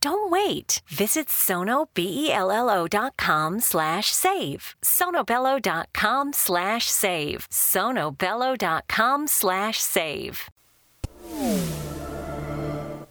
[0.00, 0.82] Don't wait.
[0.88, 4.74] Visit sonobello.com slash save.
[4.82, 7.48] sonobello.com slash save.
[7.50, 10.50] sonobello.com slash save.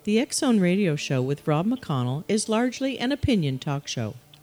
[0.04, 4.14] The X Zone Radio Show with Rob McConnell is largely an opinion talk show.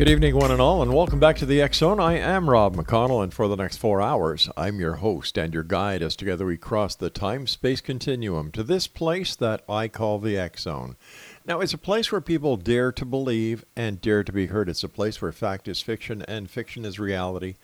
[0.00, 2.00] Good evening, one and all, and welcome back to the Zone.
[2.00, 5.62] I am Rob McConnell, and for the next four hours, I'm your host and your
[5.62, 10.18] guide as together we cross the time space continuum to this place that I call
[10.18, 10.96] the Zone.
[11.44, 14.70] Now, it's a place where people dare to believe and dare to be heard.
[14.70, 17.56] It's a place where fact is fiction and fiction is reality.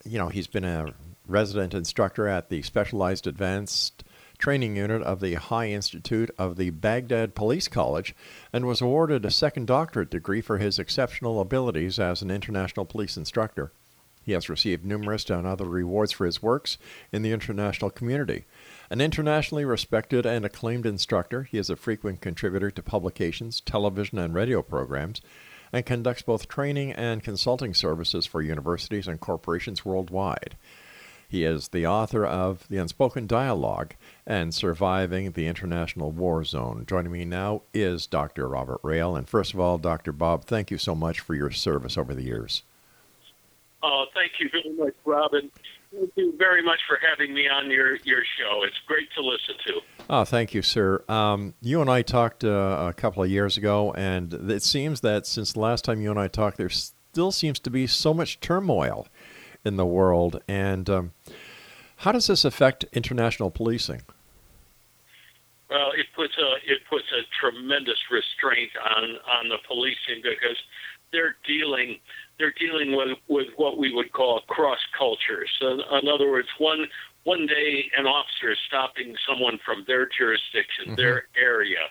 [0.05, 0.93] you know, he's been a
[1.27, 4.03] resident instructor at the Specialized Advanced
[4.41, 8.15] Training Unit of the High Institute of the Baghdad Police College
[8.51, 13.17] and was awarded a second doctorate degree for his exceptional abilities as an international police
[13.17, 13.71] instructor.
[14.23, 16.79] He has received numerous and other rewards for his works
[17.11, 18.45] in the international community.
[18.89, 24.33] An internationally respected and acclaimed instructor, he is a frequent contributor to publications, television, and
[24.33, 25.21] radio programs,
[25.71, 30.57] and conducts both training and consulting services for universities and corporations worldwide.
[31.31, 33.93] He is the author of The Unspoken Dialogue
[34.27, 36.83] and Surviving the International War Zone.
[36.85, 38.49] Joining me now is Dr.
[38.49, 39.15] Robert Rail.
[39.15, 40.11] And first of all, Dr.
[40.11, 42.63] Bob, thank you so much for your service over the years.
[43.81, 45.49] Oh, thank you very much, Robin.
[45.95, 48.63] Thank you very much for having me on your, your show.
[48.63, 49.81] It's great to listen to.
[50.09, 51.01] Oh, thank you, sir.
[51.07, 55.25] Um, you and I talked uh, a couple of years ago, and it seems that
[55.25, 58.41] since the last time you and I talked, there still seems to be so much
[58.41, 59.07] turmoil
[59.63, 60.41] in the world.
[60.47, 61.11] And um,
[62.01, 64.01] how does this affect international policing?
[65.69, 69.03] Well, it puts a it puts a tremendous restraint on
[69.37, 70.57] on the policing because
[71.13, 71.97] they're dealing
[72.39, 75.49] they're dealing with with what we would call cross cultures.
[75.59, 76.87] So in other words, one
[77.23, 80.95] one day an officer is stopping someone from their jurisdiction, Mm-hmm.
[80.95, 81.83] their area,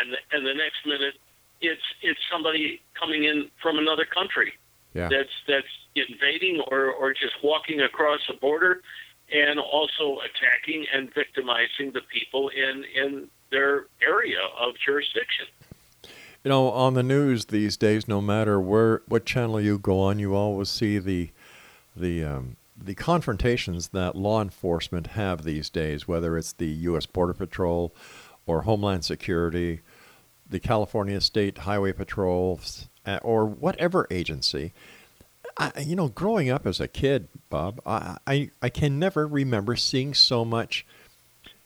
[0.00, 1.14] and the, and the next minute
[1.62, 4.52] it's it's somebody coming in from another country
[4.92, 5.08] Yeah.
[5.08, 8.82] that's that's invading or or just walking across a border,
[9.32, 15.46] and also attacking and victimizing the people in in their area of jurisdiction.
[16.44, 20.18] You know, on the news these days, no matter where what channel you go on,
[20.18, 21.30] you always see the
[21.94, 27.06] the um, the confrontations that law enforcement have these days, whether it's the U.S.
[27.06, 27.94] Border Patrol
[28.44, 29.80] or Homeland Security,
[30.48, 32.60] the California State Highway Patrol,
[33.06, 34.72] uh, or whatever agency.
[35.58, 39.76] I, you know, growing up as a kid, Bob, I, I I can never remember
[39.76, 40.86] seeing so much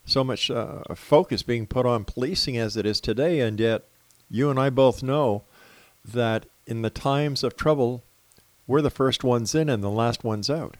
[0.04, 3.84] so much uh, focus being put on policing as it is today, and yet
[4.30, 5.42] you and I both know
[6.04, 8.02] that in the times of trouble,
[8.66, 10.76] we're the first ones in and the last ones out.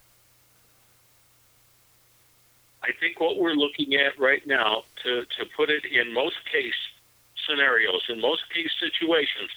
[2.83, 6.75] I think what we're looking at right now, to, to put it in most case
[7.49, 9.51] scenarios, in most case situations,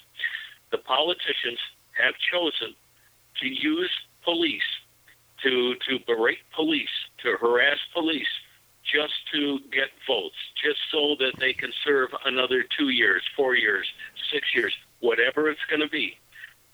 [0.71, 1.59] the politicians
[1.91, 2.75] have chosen
[3.41, 3.91] to use
[4.23, 4.61] police
[5.43, 6.89] to to berate police,
[7.23, 8.27] to harass police,
[8.83, 13.87] just to get votes, just so that they can serve another two years, four years,
[14.31, 16.17] six years, whatever it's going to be.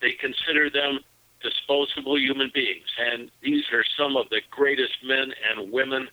[0.02, 1.00] They consider them
[1.42, 6.08] disposable human beings, and these are some of the greatest men and women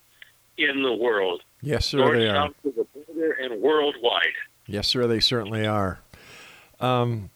[0.59, 2.35] in the world, Yes, sir, north, they are.
[2.49, 2.85] south to the
[3.15, 4.35] border, and worldwide.
[4.67, 6.01] Yes, sir, they certainly are.
[6.81, 7.31] Um,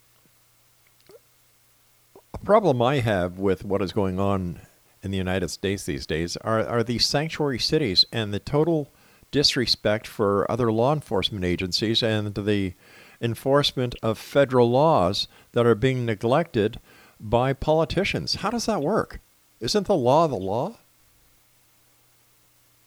[2.47, 4.61] problem I have with what is going on
[5.03, 8.93] in the United States these days are, are these sanctuary cities and the total
[9.33, 12.75] disrespect for other law enforcement agencies and the
[13.21, 16.79] enforcement of federal laws that are being neglected
[17.19, 18.37] by politicians.
[18.37, 19.19] How does that work?
[19.59, 20.77] Isn't the law the law?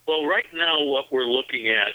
[0.07, 1.89] Well, right now, what we're looking at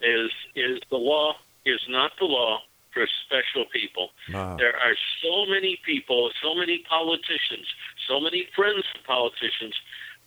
[0.00, 1.34] is is the law
[1.66, 2.60] is not the law
[2.92, 4.10] for special people.
[4.34, 4.56] Ah.
[4.56, 7.66] There are so many people, so many politicians,
[8.08, 9.74] so many friends of politicians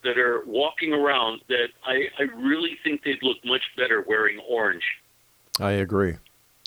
[0.04, 4.84] that are walking around that I, I really think they'd look much better wearing orange.
[5.60, 6.16] I agree.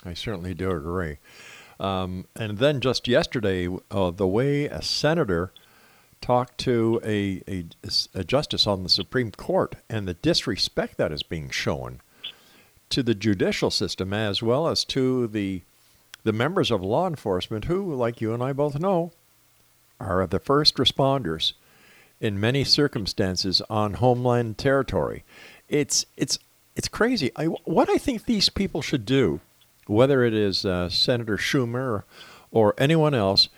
[0.05, 1.19] I certainly do agree.
[1.79, 5.53] Um, and then just yesterday, uh, the way a senator
[6.21, 7.65] talked to a, a,
[8.15, 12.01] a justice on the Supreme Court and the disrespect that is being shown
[12.89, 15.63] to the judicial system as well as to the
[16.27, 19.13] the members of law enforcement who, like you and I both know,
[20.01, 21.53] are the first responders
[22.21, 25.23] in many circumstances on homeland territory.
[25.69, 26.41] It's it's
[26.75, 27.31] it's crazy.
[27.37, 29.39] I, what I think these people should do,
[29.87, 32.05] whether it is uh, Senator Schumer or,
[32.51, 33.49] or anyone else,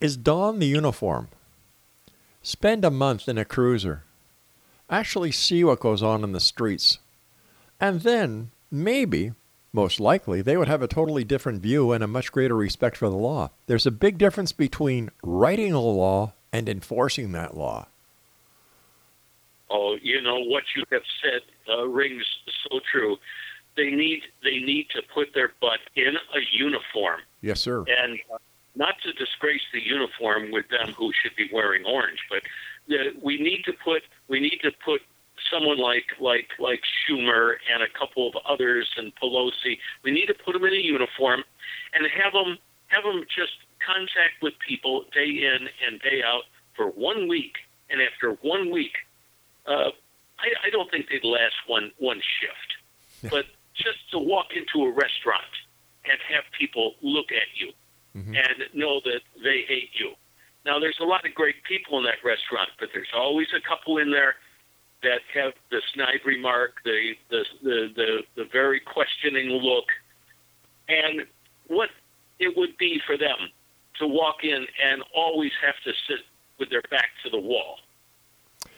[0.00, 1.28] is don the uniform.
[2.42, 4.04] Spend a month in a cruiser.
[4.88, 6.98] Actually see what goes on in the streets.
[7.78, 9.32] And then, maybe,
[9.72, 13.08] most likely, they would have a totally different view and a much greater respect for
[13.08, 13.50] the law.
[13.66, 17.86] There's a big difference between writing a law and enforcing that law.
[19.70, 21.40] Oh, you know what you have said
[21.72, 22.24] uh, rings
[22.68, 23.16] so true.
[23.74, 27.78] They need they need to put their butt in a uniform, Yes, sir.
[27.88, 28.36] and uh,
[28.76, 32.42] not to disgrace the uniform with them who should be wearing orange, but
[32.88, 35.00] the, we need to put we need to put
[35.52, 39.78] someone like like like Schumer and a couple of others and Pelosi.
[40.02, 41.44] We need to put them in a uniform
[41.92, 43.52] and have them have them just
[43.84, 46.44] contact with people day in and day out
[46.76, 47.56] for one week,
[47.90, 48.92] and after one week,
[49.66, 49.90] uh,
[50.38, 53.44] I, I don't think they'd last one one shift, but
[53.74, 55.52] just to walk into a restaurant
[56.04, 57.72] and have people look at you
[58.36, 60.12] and know that they hate you.
[60.64, 63.98] Now, there's a lot of great people in that restaurant, but there's always a couple
[63.98, 64.34] in there
[65.02, 69.86] that have the snide remark, the the the the, the very questioning look,
[70.88, 71.26] and
[71.68, 71.90] what
[72.38, 73.36] it would be for them
[73.98, 76.20] to walk in and always have to sit
[76.58, 77.78] with their back to the wall,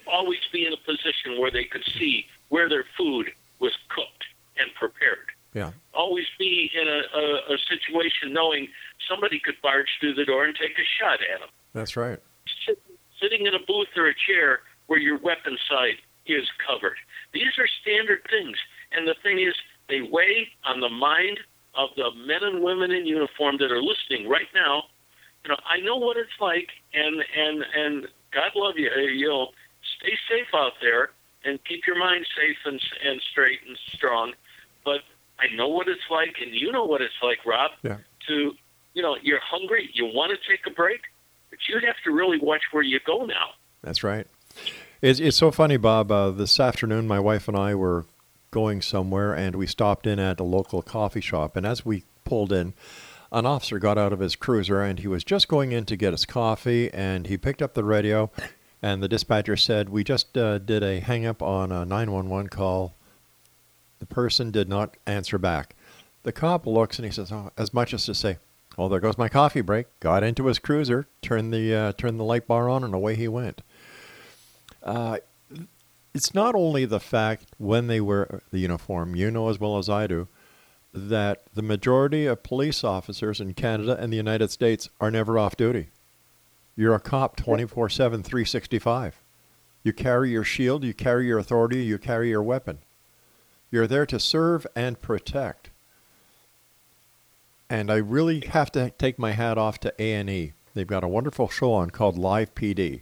[0.07, 4.23] always be in a position where they could see where their food was cooked
[4.57, 5.71] and prepared Yeah.
[5.93, 8.67] always be in a, a, a situation knowing
[9.09, 11.49] somebody could barge through the door and take a shot at them.
[11.73, 12.19] That's right.
[12.65, 12.81] Sit,
[13.21, 16.97] sitting in a booth or a chair where your weapon side is covered.
[17.33, 18.57] These are standard things.
[18.91, 19.55] And the thing is,
[19.89, 21.39] they weigh on the mind
[21.75, 24.83] of the men and women in uniform that are listening right now.
[25.43, 28.89] You know, I know what it's like, and and and God love you.
[28.89, 29.47] You know,
[29.99, 31.11] stay safe out there
[31.43, 34.33] and keep your mind safe and and straight and strong.
[34.83, 35.01] But
[35.39, 37.71] I know what it's like, and you know what it's like, Rob.
[37.83, 37.97] Yeah.
[38.27, 38.53] To
[38.93, 41.01] you know, you're hungry, you want to take a break,
[41.49, 43.49] but you have to really watch where you go now.
[43.83, 44.25] That's right.
[45.05, 46.11] It's, it's so funny, Bob.
[46.11, 48.05] Uh, this afternoon, my wife and I were
[48.49, 51.55] going somewhere, and we stopped in at a local coffee shop.
[51.55, 52.73] And as we pulled in,
[53.31, 56.13] an officer got out of his cruiser, and he was just going in to get
[56.13, 58.31] his coffee, and he picked up the radio,
[58.81, 62.95] and the dispatcher said, "We just uh, did a hang up on a 911 call.
[63.99, 65.75] The person did not answer back."
[66.23, 68.39] The cop looks and he says, oh, as much as to say,
[68.75, 72.23] "Well, there goes my coffee break." Got into his cruiser, turned the uh, turned the
[72.23, 73.61] light bar on, and away he went.
[74.85, 75.17] Uh,
[76.13, 79.89] it's not only the fact when they wear the uniform, you know as well as
[79.89, 80.27] I do,
[80.93, 85.57] that the majority of police officers in Canada and the United States are never off
[85.57, 85.89] duty.
[86.77, 89.21] You're a cop 24 7, 365.
[89.83, 92.79] You carry your shield, you carry your authority, you carry your weapon.
[93.69, 95.69] You're there to serve and protect.
[97.69, 100.53] And I really have to take my hat off to A&E.
[100.73, 103.01] They've got a wonderful show on called Live PD.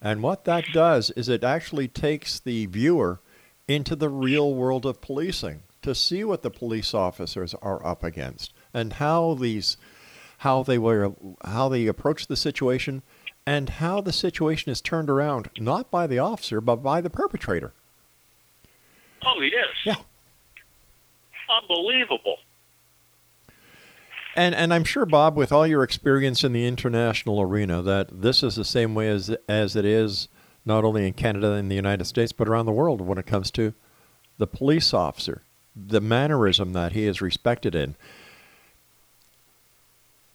[0.00, 3.20] And what that does is it actually takes the viewer
[3.66, 8.52] into the real world of policing to see what the police officers are up against
[8.72, 9.76] and how these
[10.38, 11.12] how they were
[11.44, 13.02] how they approach the situation
[13.46, 17.72] and how the situation is turned around not by the officer but by the perpetrator.
[19.24, 19.66] Oh yes.
[19.84, 19.96] Yeah.
[21.62, 22.36] Unbelievable.
[24.38, 28.44] And and I'm sure Bob, with all your experience in the international arena, that this
[28.44, 30.28] is the same way as as it is
[30.64, 33.50] not only in Canada and the United States, but around the world when it comes
[33.50, 33.74] to
[34.36, 35.42] the police officer,
[35.74, 37.96] the mannerism that he is respected in.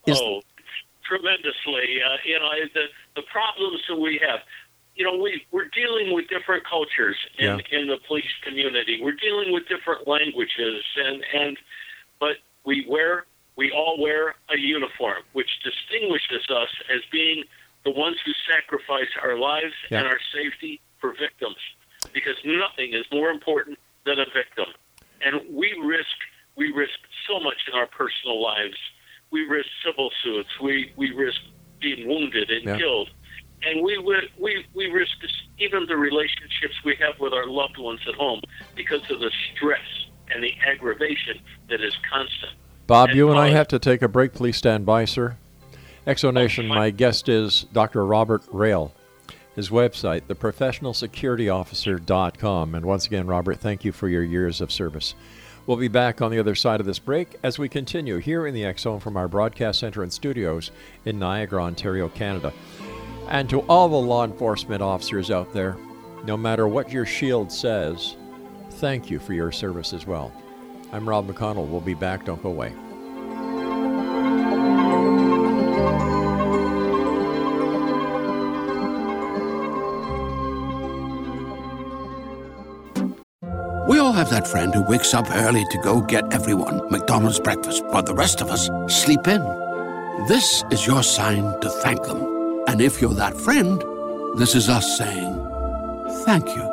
[0.06, 0.42] Is oh,
[1.08, 2.02] tremendously.
[2.06, 4.42] Uh, you know, the the problems that we have.
[4.96, 7.80] You know, we we're dealing with different cultures in yeah.
[7.80, 9.00] in the police community.
[9.02, 11.58] We're dealing with different languages, and and
[12.20, 17.44] but we wear we all wear a uniform, which distinguishes us as being
[17.84, 20.00] the ones who sacrifice our lives yeah.
[20.00, 21.58] and our safety for victims,
[22.14, 24.66] because nothing is more important than a victim.
[25.26, 26.18] And we risk
[26.56, 28.78] we risk so much in our personal lives.
[29.32, 30.50] We risk civil suits.
[30.62, 31.42] We we risk
[31.80, 32.78] being wounded and yeah.
[32.78, 33.10] killed,
[33.64, 35.12] and we we we risk
[35.60, 38.42] even the relationships we have with our loved ones at home
[38.76, 42.54] because of the stress and the aggravation that is constant.
[42.86, 44.34] Bob, you and I have to take a break.
[44.34, 45.38] Please stand by, sir.
[46.06, 48.06] Exonation, my guest is Dr.
[48.06, 48.92] Robert Rail.
[49.56, 52.76] His website, theprofessionalsecurityofficer.com.
[52.76, 55.16] And once again, Robert, thank you for your years of service.
[55.66, 58.54] We'll be back on the other side of this break as we continue here in
[58.54, 60.72] the Zone from our broadcast center and studios
[61.06, 62.52] in Niagara, Ontario, Canada.
[63.30, 65.78] And to all the law enforcement officers out there,
[66.26, 68.18] no matter what your shield says,
[68.72, 70.34] thank you for your service as well.
[70.94, 71.68] I'm Rob McConnell.
[71.68, 72.24] We'll be back.
[72.24, 72.70] Don't go away.
[83.90, 87.84] We all have that friend who wakes up early to go get everyone McDonald's breakfast,
[87.88, 89.42] while the rest of us sleep in.
[90.28, 92.64] This is your sign to thank them.
[92.68, 93.84] And if you're that friend,
[94.38, 95.34] this is us saying
[96.24, 96.73] thank you.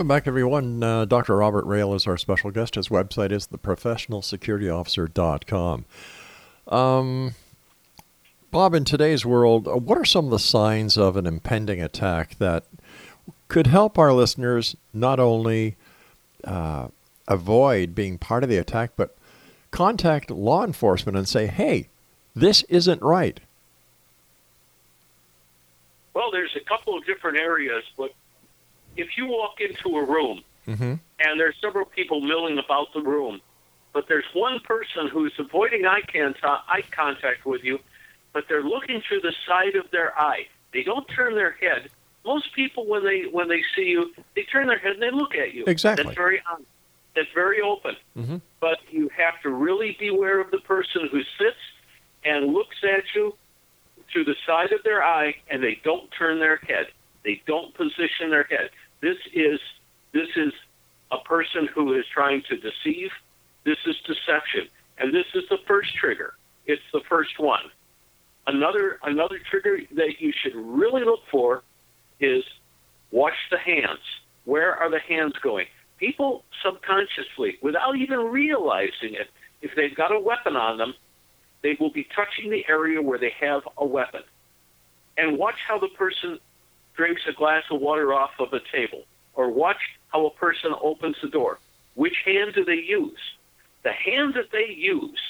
[0.00, 0.82] Welcome back, everyone.
[0.82, 1.36] Uh, Dr.
[1.36, 2.76] Robert Rail is our special guest.
[2.76, 5.84] His website is theprofessionalsecurityofficer.com.
[6.68, 7.34] Um,
[8.50, 12.38] Bob, in today's world, uh, what are some of the signs of an impending attack
[12.38, 12.64] that
[13.48, 15.76] could help our listeners not only
[16.44, 16.88] uh,
[17.28, 19.14] avoid being part of the attack, but
[19.70, 21.88] contact law enforcement and say, hey,
[22.34, 23.38] this isn't right?
[26.14, 28.14] Well, there's a couple of different areas, but
[29.00, 30.94] if you walk into a room mm-hmm.
[31.18, 33.40] and there's several people milling about the room,
[33.92, 37.78] but there's one person who's avoiding eye contact, eye contact with you,
[38.32, 40.46] but they're looking through the side of their eye.
[40.72, 41.90] They don't turn their head.
[42.24, 45.34] Most people, when they when they see you, they turn their head and they look
[45.34, 45.64] at you.
[45.66, 46.04] Exactly.
[46.04, 46.40] That's very
[47.16, 47.96] that's very open.
[48.16, 48.36] Mm-hmm.
[48.60, 51.58] But you have to really beware of the person who sits
[52.24, 53.34] and looks at you
[54.12, 56.88] through the side of their eye, and they don't turn their head.
[57.24, 58.70] They don't position their head.
[59.00, 59.60] This is
[60.12, 60.52] this is
[61.10, 63.10] a person who is trying to deceive.
[63.64, 66.34] This is deception, and this is the first trigger.
[66.66, 67.64] It's the first one.
[68.46, 71.62] Another another trigger that you should really look for
[72.20, 72.44] is
[73.10, 74.00] watch the hands.
[74.44, 75.66] Where are the hands going?
[75.98, 79.28] People subconsciously, without even realizing it,
[79.60, 80.94] if they've got a weapon on them,
[81.62, 84.22] they will be touching the area where they have a weapon.
[85.18, 86.38] And watch how the person
[86.96, 89.04] drinks a glass of water off of a table,
[89.34, 91.58] or watch how a person opens the door.
[91.94, 93.20] Which hand do they use?
[93.82, 95.20] The hand that they use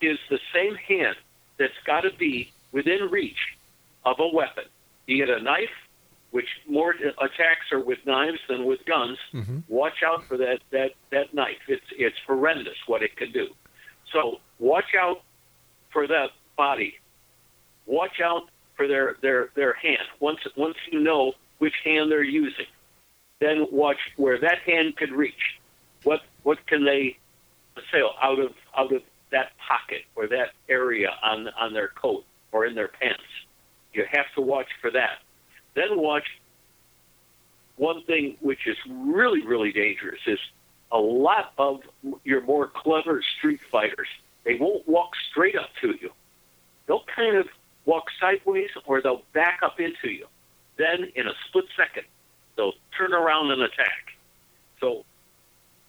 [0.00, 1.16] is the same hand
[1.58, 3.38] that's got to be within reach
[4.04, 4.64] of a weapon,
[5.06, 5.70] be it a knife,
[6.30, 9.18] which more attacks are with knives than with guns.
[9.32, 9.58] Mm-hmm.
[9.68, 11.58] Watch out for that, that, that knife.
[11.68, 13.48] It's, it's horrendous what it can do.
[14.12, 15.22] So watch out
[15.90, 16.94] for that body.
[17.86, 18.48] Watch out
[18.80, 20.08] for their, their, their hand.
[20.20, 22.64] Once, once you know which hand they're using,
[23.38, 25.60] then watch where that hand could reach.
[26.04, 27.18] What, what can they
[27.76, 32.64] assail out of, out of that pocket or that area on, on their coat or
[32.64, 33.20] in their pants?
[33.92, 35.18] You have to watch for that.
[35.74, 36.40] Then watch
[37.76, 40.38] one thing which is really, really dangerous is
[40.90, 41.82] a lot of
[42.24, 44.08] your more clever street fighters,
[44.44, 46.10] they won't walk straight up to you.
[46.86, 47.46] They'll kind of
[47.84, 50.26] walk sideways or they'll back up into you.
[50.76, 52.04] Then in a split second,
[52.56, 54.16] they'll turn around and attack.
[54.80, 55.04] So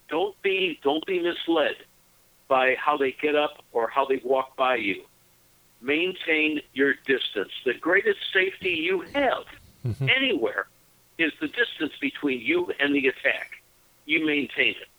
[0.10, 1.76] don't be don't be misled
[2.48, 5.04] by how they get up or how they walk by you.
[5.82, 7.52] Maintain your distance.
[7.66, 9.46] The greatest safety you have
[9.86, 10.10] mm-hmm.
[10.10, 10.68] anywhere
[11.18, 13.62] is the distance between you and the attack.
[14.06, 14.90] You maintain it.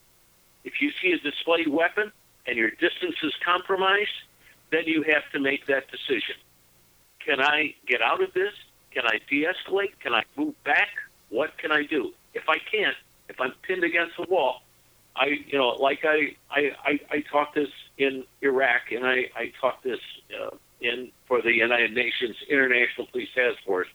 [0.64, 2.12] If you see a displayed weapon
[2.46, 4.10] and your distance is compromised,
[4.70, 6.36] then you have to make that decision.
[7.24, 8.52] Can I get out of this?
[8.92, 9.98] Can I de escalate?
[10.00, 10.88] Can I move back?
[11.30, 12.12] What can I do?
[12.34, 12.96] If I can't,
[13.28, 14.62] if I'm pinned against the wall,
[15.16, 19.52] I, you know, like I, I, I, I taught this in Iraq, and I, I
[19.60, 19.98] taught this
[20.40, 23.88] uh, in for the United Nations International Police Task Force,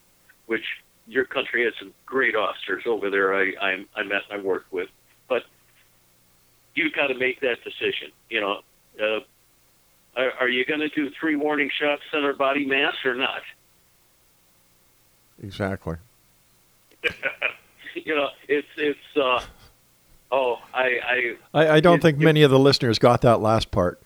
[0.46, 0.64] which
[1.06, 3.34] your country has some great officers over there.
[3.34, 4.88] I, I, I met, I worked with,
[5.28, 5.42] but
[6.74, 8.12] you've got to make that decision.
[8.30, 8.60] You know,
[9.02, 9.20] uh,
[10.18, 13.40] are, are you going to do three warning shots, center body mass, or not?
[15.42, 15.96] Exactly.
[17.94, 18.98] you know, it's it's.
[19.16, 19.40] Uh,
[20.32, 20.98] oh, I
[21.54, 24.00] I, I, I don't it- think it- many of the listeners got that last part.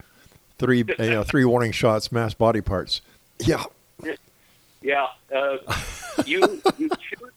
[0.59, 3.01] Three, you know, three warning shots, mass body parts.
[3.41, 3.65] Yeah.
[4.83, 5.59] Yeah, uh,
[6.27, 6.41] you
[6.77, 7.31] you shoot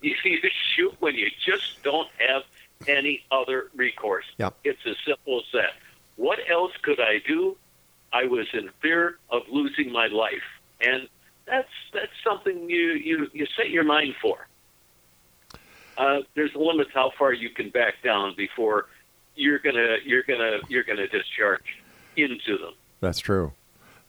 [0.00, 0.38] you, you
[0.76, 2.42] shoot when you just don't have
[2.86, 4.24] any other recourse.
[4.38, 4.50] Yeah.
[4.62, 5.72] It's as simple as that.
[6.14, 7.56] What else could I do?
[8.12, 10.42] I was in fear of losing my life,
[10.80, 11.08] and
[11.46, 14.46] that's that's something you you you set your mind for.
[15.98, 18.86] Uh, there's a limit to how far you can back down before
[19.34, 21.82] you're gonna you're gonna you're gonna discharge
[22.16, 22.74] into them.
[23.00, 23.52] That's true.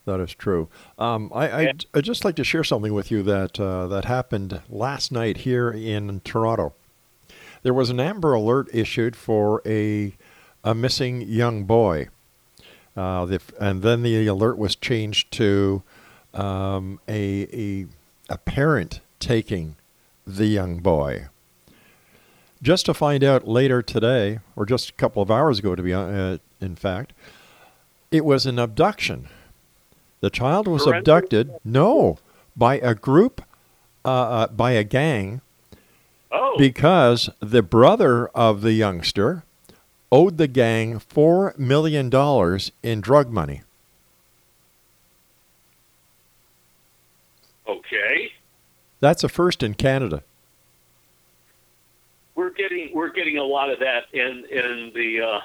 [0.05, 0.67] That is true.
[0.99, 4.61] Um, I, I, I'd just like to share something with you that uh, that happened
[4.69, 6.73] last night here in Toronto.
[7.61, 10.13] There was an Amber Alert issued for a
[10.63, 12.09] a missing young boy,
[12.95, 15.84] uh, the, and then the alert was changed to
[16.34, 17.88] um, a, a
[18.29, 19.75] a parent taking
[20.25, 21.27] the young boy.
[22.62, 25.93] Just to find out later today, or just a couple of hours ago, to be
[25.93, 27.13] uh, in fact,
[28.12, 29.27] it was an abduction.
[30.21, 32.17] The child was abducted, no,
[32.56, 33.41] by a group,
[34.06, 35.41] uh, uh, by a gang,
[36.32, 39.43] Oh, because the brother of the youngster
[40.13, 42.12] owed the gang $4 million
[42.84, 43.63] in drug money.
[47.67, 48.32] okay.
[48.99, 50.23] That's a first in Canada.
[52.36, 55.39] we're getting we're getting a lot of that in in the uh,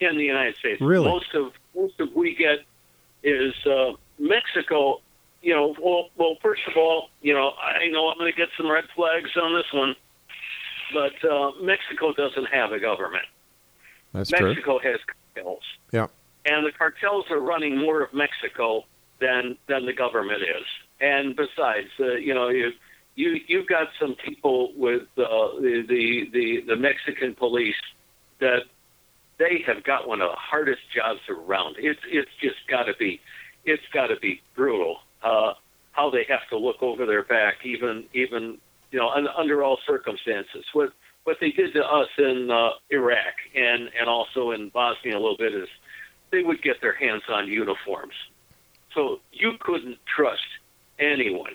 [0.00, 0.80] in the United States.
[0.80, 1.06] Really?
[1.08, 2.60] most of most of we get
[3.22, 5.00] is uh, Mexico.
[5.42, 8.48] You know, well, well, first of all, you know, I know I'm going to get
[8.56, 9.94] some red flags on this one,
[10.92, 13.24] but uh, Mexico doesn't have a government.
[14.12, 14.48] That's true.
[14.48, 14.98] Mexico has
[15.34, 16.06] cartels, Yeah.
[16.44, 18.84] and the cartels are running more of Mexico
[19.20, 20.66] than than the government is.
[21.00, 22.72] And besides, uh, you know, you
[23.14, 25.24] you you've got some people with uh,
[25.60, 27.74] the, the the the Mexican police
[28.40, 28.62] that
[29.38, 31.76] they have got one of the hardest jobs around.
[31.78, 33.20] It's it's just got to be
[33.64, 35.52] it's got to be brutal uh,
[35.92, 38.58] how they have to look over their back, even even
[38.90, 40.64] you know un, under all circumstances.
[40.72, 40.92] What
[41.28, 45.36] what they did to us in uh, Iraq and and also in Bosnia a little
[45.36, 45.68] bit is
[46.32, 48.14] they would get their hands on uniforms,
[48.94, 50.48] so you couldn't trust
[50.98, 51.54] anyone.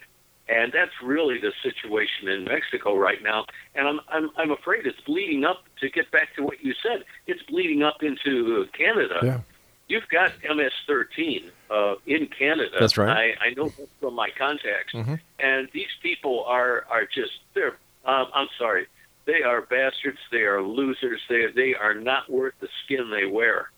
[0.50, 3.46] And that's really the situation in Mexico right now.
[3.76, 7.06] And I'm, I'm, I'm afraid it's bleeding up to get back to what you said.
[7.28, 9.20] It's bleeding up into Canada.
[9.24, 9.40] Yeah.
[9.88, 12.76] you've got MS-13 uh, in Canada.
[12.78, 13.36] That's right.
[13.42, 15.18] I, I know from my contacts, Mhm.
[15.40, 17.78] and these people are are just they're.
[18.06, 18.86] Um, I'm sorry,
[19.26, 20.20] they are bastards.
[20.32, 21.22] They are losers.
[21.30, 23.70] They they are not worth the skin they wear.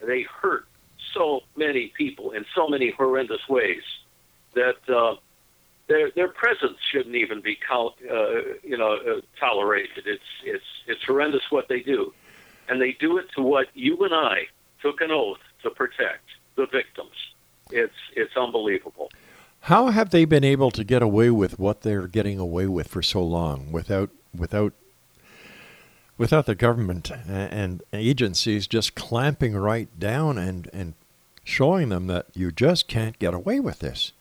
[0.00, 0.66] They hurt
[1.12, 3.82] so many people in so many horrendous ways
[4.54, 5.16] that uh,
[5.88, 7.86] their their presence shouldn't even be uh,
[8.62, 10.06] you know uh, tolerated.
[10.06, 12.12] It's it's it's horrendous what they do,
[12.68, 14.46] and they do it to what you and I
[14.82, 16.24] took an oath to protect
[16.56, 17.16] the victims.
[17.70, 19.10] It's it's unbelievable.
[19.60, 23.02] How have they been able to get away with what they're getting away with for
[23.02, 24.72] so long without without
[26.18, 30.94] without the government and agencies just clamping right down and and
[31.44, 34.12] showing them that you just can't get away with this?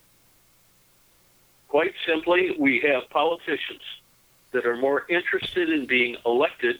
[1.67, 3.81] Quite simply, we have politicians
[4.51, 6.79] that are more interested in being elected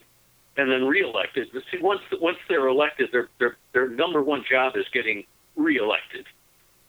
[0.58, 1.49] and then reelected.
[1.54, 5.25] But see, once once they're elected, their their their number one job is getting
[5.56, 6.25] reelected,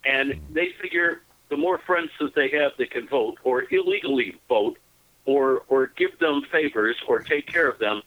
[0.04, 0.54] and mm-hmm.
[0.54, 4.78] they figure the more friends that they have that can vote or illegally vote
[5.24, 8.02] or or give them favors or take care of them,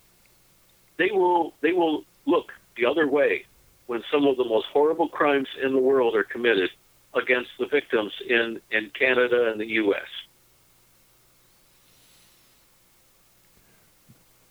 [1.00, 3.46] they will they will look the other way
[3.88, 6.70] when some of the most horrible crimes in the world are committed
[7.16, 10.06] against the victims in, in Canada and the U.S.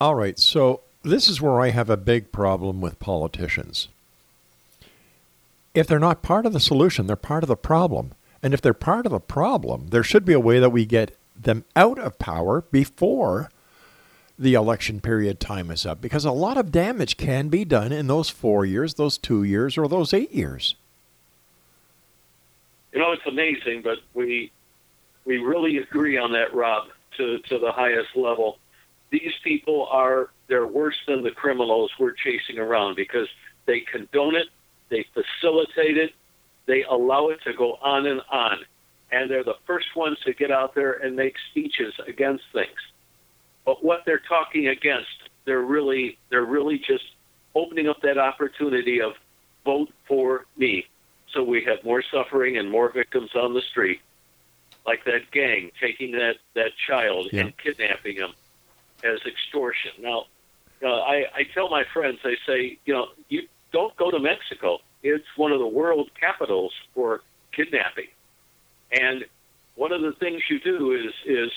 [0.00, 3.88] All right, so this is where I have a big problem with politicians.
[5.72, 8.12] If they're not part of the solution, they're part of the problem.
[8.42, 11.16] And if they're part of the problem, there should be a way that we get
[11.40, 13.50] them out of power before
[14.38, 18.06] the election period time is up because a lot of damage can be done in
[18.06, 20.76] those four years, those two years, or those eight years.
[22.92, 24.52] You know, it's amazing, but we
[25.24, 28.58] we really agree on that, Rob, to, to the highest level.
[29.10, 33.28] These people are they're worse than the criminals we're chasing around because
[33.66, 34.46] they condone it,
[34.88, 36.12] they facilitate it,
[36.66, 38.58] they allow it to go on and on.
[39.10, 42.78] And they're the first ones to get out there and make speeches against things.
[43.68, 47.04] But what they're talking against, they're really they're really just
[47.54, 49.12] opening up that opportunity of
[49.62, 50.86] vote for me.
[51.34, 54.00] So we have more suffering and more victims on the street,
[54.86, 57.42] like that gang taking that that child Yeah.
[57.42, 58.32] and kidnapping him
[59.04, 59.92] as extortion.
[59.98, 60.28] Now,
[60.82, 64.78] uh, I I tell my friends, I say, you know, you don't go to Mexico.
[65.02, 67.20] It's one of the world capitals for
[67.52, 68.08] kidnapping,
[68.92, 69.26] and
[69.74, 71.52] one of the things you do is is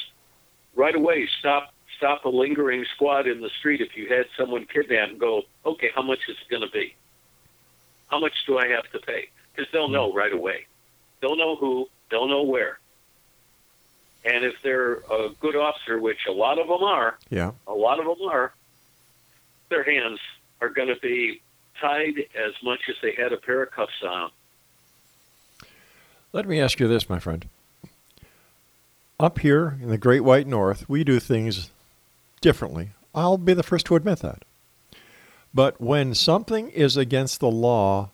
[0.76, 5.12] right away stop stop a lingering squad in the street if you had someone kidnapped
[5.12, 6.96] and go, okay, how much is it going to be?
[8.08, 9.30] How much do I have to pay?
[9.54, 10.18] Because they'll know mm-hmm.
[10.18, 10.66] right away.
[11.22, 11.88] They'll know who.
[12.10, 12.80] They'll know where.
[14.26, 17.52] And if they're a good officer, which a lot of them are, Yeah.
[17.68, 18.52] a lot of them are,
[19.70, 20.20] their hands
[20.60, 21.42] are going to be
[21.80, 24.32] tied as much as they had a pair of cuffs on.
[26.34, 27.48] Let me ask you this, my friend.
[29.20, 31.70] Up here in the Great White North, we do things
[32.42, 32.90] differently.
[33.14, 34.44] I'll be the first to admit that.
[35.54, 38.12] But when something is against the law,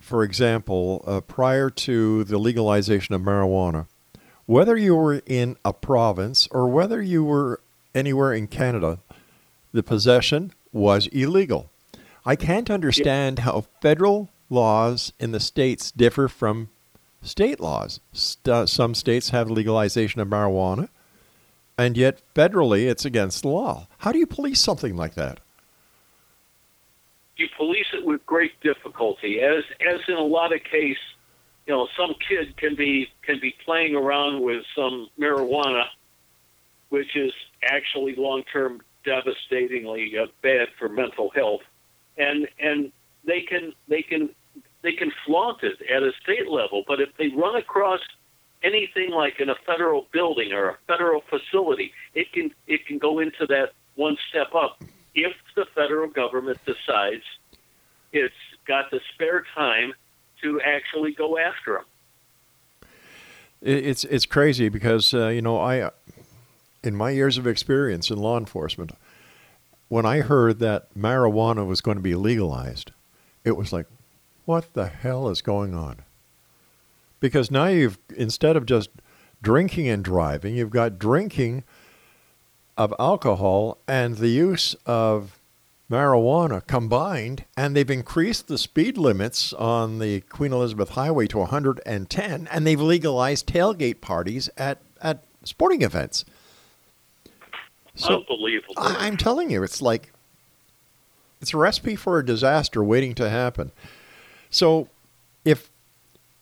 [0.00, 3.86] for example, uh, prior to the legalization of marijuana,
[4.46, 7.60] whether you were in a province or whether you were
[7.94, 8.98] anywhere in Canada,
[9.72, 11.70] the possession was illegal.
[12.24, 16.68] I can't understand how federal laws in the states differ from
[17.22, 18.00] state laws.
[18.12, 20.88] St- some states have legalization of marijuana,
[21.80, 23.88] and yet federally it's against the law.
[23.98, 25.40] How do you police something like that?
[27.40, 29.40] you police it with great difficulty.
[29.40, 30.98] As as in a lot of cases.
[31.66, 35.84] you know, some kid can be can be playing around with some marijuana,
[36.90, 37.32] which is
[37.64, 41.62] actually long term devastatingly uh, bad for mental health,
[42.18, 42.92] and and
[43.24, 44.28] they can they can
[44.82, 48.00] they can flaunt it at a state level, but if they run across
[48.62, 53.18] anything like in a federal building or a federal facility, it can it can go
[53.18, 54.82] into that one step up
[55.14, 57.24] if the federal government decides
[58.12, 58.34] it's
[58.66, 59.92] got the spare time
[60.42, 61.84] to actually go after them.
[63.62, 65.90] It's it's crazy because uh, you know I,
[66.82, 68.92] in my years of experience in law enforcement,
[69.88, 72.92] when I heard that marijuana was going to be legalized,
[73.44, 73.86] it was like,
[74.46, 75.98] what the hell is going on?
[77.20, 78.90] Because now you've instead of just
[79.42, 81.64] drinking and driving, you've got drinking
[82.76, 85.38] of alcohol and the use of
[85.90, 92.48] marijuana combined, and they've increased the speed limits on the Queen Elizabeth Highway to 110,
[92.50, 96.24] and they've legalized tailgate parties at, at sporting events.
[97.96, 98.74] So Unbelievable.
[98.78, 100.12] I, I'm telling you, it's like
[101.40, 103.72] it's a recipe for a disaster waiting to happen.
[104.48, 104.88] So,
[105.44, 105.70] if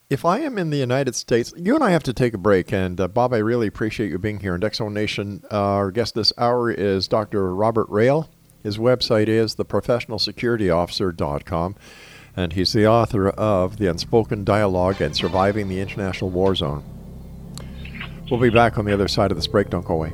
[0.09, 2.73] if I am in the United States, you and I have to take a break.
[2.73, 4.55] And uh, Bob, I really appreciate you being here.
[4.55, 7.53] And Exo Nation, uh, our guest this hour is Dr.
[7.53, 8.27] Robert Rail.
[8.63, 11.75] His website is theprofessionalsecurityofficer.com.
[12.35, 16.83] And he's the author of The Unspoken Dialogue and Surviving the International War Zone.
[18.31, 19.69] We'll be back on the other side of this break.
[19.69, 20.13] Don't go away.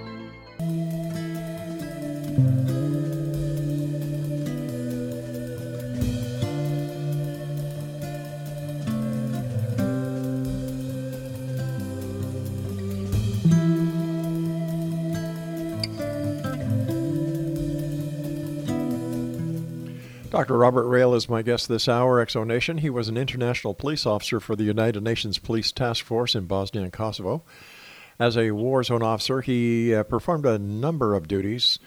[20.31, 20.57] Dr.
[20.57, 22.77] Robert Rail is my guest this hour, Exo Nation.
[22.77, 26.85] He was an international police officer for the United Nations Police Task Force in Bosnia
[26.85, 27.43] and Kosovo.
[28.17, 31.79] As a war zone officer, he uh, performed a number of duties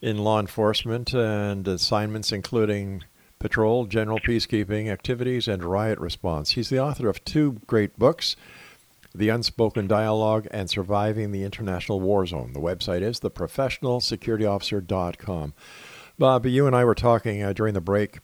[0.00, 3.04] in law enforcement and assignments, including
[3.38, 6.50] patrol, general peacekeeping activities, and riot response.
[6.50, 8.34] He's the author of two great books
[9.14, 12.52] The Unspoken Dialogue and Surviving the International War Zone.
[12.52, 15.54] The website is theprofessionalsecurityofficer.com.
[16.18, 18.18] Bob, you and I were talking uh, during the break,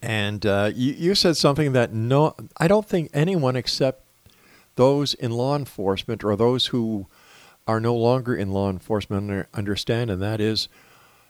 [0.00, 4.04] and uh, you, you said something that no, I don't think anyone except
[4.76, 7.06] those in law enforcement or those who
[7.66, 10.68] are no longer in law enforcement understand, and that is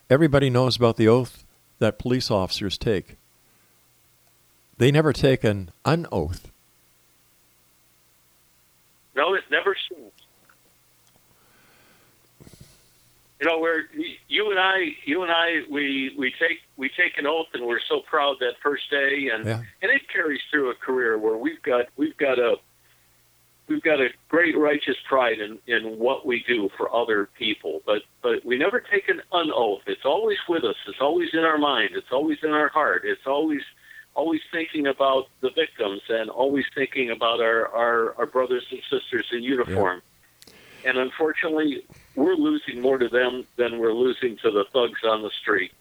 [0.09, 1.45] everybody knows about the oath
[1.79, 3.17] that police officers take.
[4.79, 6.51] They never take an unoath.
[9.15, 10.13] No, it never seems.
[13.43, 13.87] You know, where
[14.29, 17.81] you and I, you and I, we we take we take an oath, and we're
[17.89, 19.63] so proud that first day, and Yeah.
[19.83, 22.55] and it carries through a career where we've got we've got a
[23.67, 28.03] we've got a great righteous pride in in what we do for other people, but
[28.23, 29.83] but we never take an unoath.
[29.89, 30.77] It's always with us.
[30.87, 31.91] It's always in our mind.
[31.95, 33.03] It's always in our heart.
[33.05, 33.63] It's always
[34.15, 39.27] always thinking about the victims and always thinking about our our, our brothers and sisters
[39.33, 40.01] in uniform.
[40.85, 41.85] And unfortunately,
[42.17, 45.73] we're losing more to them than we're losing to the thugs on the street.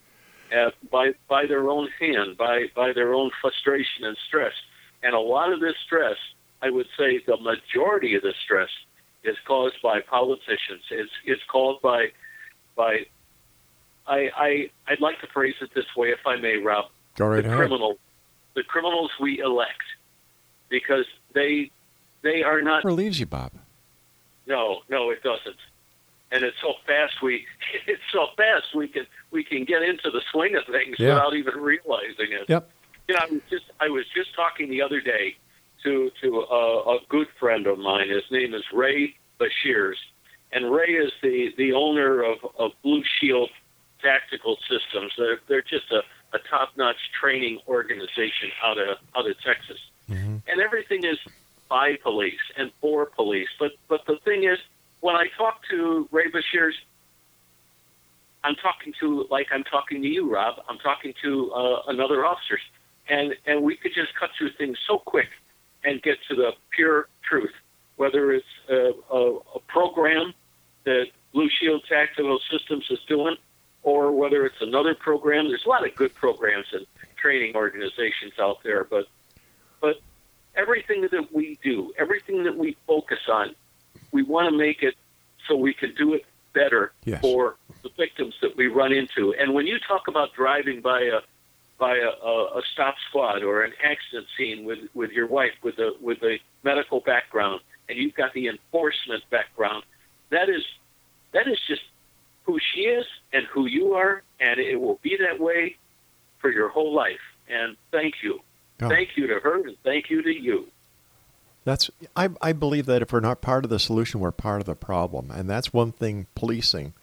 [0.55, 4.53] Uh, by by their own hand, by by their own frustration and stress.
[5.01, 6.17] And a lot of this stress,
[6.61, 8.69] I would say, the majority of the stress
[9.23, 10.83] is caused by politicians.
[10.89, 12.07] It's it's caused by
[12.75, 13.05] by.
[14.07, 16.85] I I I'd like to phrase it this way, if I may, Rob.
[17.15, 17.57] Go right the ahead.
[17.57, 17.97] criminal,
[18.53, 19.83] the criminals we elect,
[20.69, 21.71] because they
[22.23, 23.53] they are not Relieves you, Bob.
[24.51, 25.55] No, no, it doesn't.
[26.33, 27.45] And it's so fast we
[27.87, 31.13] it's so fast we can we can get into the swing of things Yeah.
[31.15, 32.45] without even realizing it.
[32.47, 32.69] Yep.
[33.07, 35.35] You know, I was just I was just talking the other day
[35.83, 38.09] to to a, a good friend of mine.
[38.09, 39.99] His name is Ray Bashirs,
[40.51, 43.49] and Ray is the the owner of, of Blue Shield
[44.01, 45.11] Tactical Systems.
[45.17, 46.01] They're they're just a,
[46.35, 50.37] a top notch training organization out of out of Texas, mm-hmm.
[50.47, 51.17] and everything is
[51.71, 53.47] by police and for police.
[53.57, 54.59] But but the thing is,
[54.99, 56.73] when I talk to Ray Bashirs,
[58.43, 60.55] I'm talking to like I'm talking to you, Rob.
[60.67, 62.61] I'm talking to uh, another officers,
[63.07, 65.29] and and we could just cut through things so quick
[65.85, 67.53] and get to the pure truth.
[67.95, 70.33] Whether it's a, a, a program
[70.83, 73.37] that Blue Shield Tactical Systems is doing,
[73.83, 75.47] or whether it's another program.
[75.47, 79.05] There's a lot of good programs and training organizations out there, but
[79.79, 80.01] but
[80.55, 83.55] everything that we do, everything that we focus on,
[84.11, 84.95] we want to make it
[85.47, 87.21] so we can do it better Yes.
[87.21, 89.33] for the victims that we run into.
[89.33, 91.19] And when you talk about driving by a
[91.79, 95.79] by a, a, a stop squad or an accident scene with, with your wife with
[95.79, 99.83] a with a medical background and you've got the enforcement background,
[100.29, 100.63] that is
[101.33, 101.81] that is just
[102.43, 105.75] who she is and who you are, and it will be that way
[106.39, 107.19] for your whole life.
[107.47, 108.41] And thank you.
[108.81, 108.89] Oh.
[108.89, 110.67] Thank you to her and thank you to you.
[111.63, 114.65] That's I, I believe that if we're not part of the solution, we're part of
[114.65, 116.93] the problem, and that's one thing policing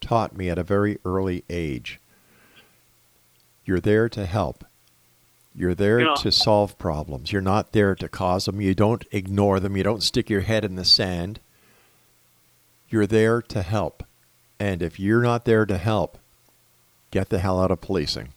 [0.00, 2.00] taught me at a very early age.
[3.64, 4.64] You're there to help.
[5.54, 7.30] You're there You know- to solve problems.
[7.30, 8.60] You're not there to cause them.
[8.60, 9.76] You don't ignore them.
[9.76, 11.38] You don't stick your head in the sand.
[12.88, 14.02] You're there to help.
[14.58, 16.18] And if you're not there to help,
[17.10, 18.32] get the hell out of policing.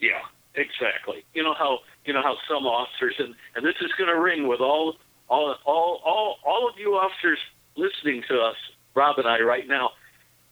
[0.00, 0.20] Yeah,
[0.54, 1.24] exactly.
[1.34, 4.46] You know how you know how some officers and and this is going to ring
[4.48, 4.96] with all
[5.28, 7.38] all all all all of you officers
[7.76, 8.56] listening to us,
[8.94, 9.90] Rob and I right now.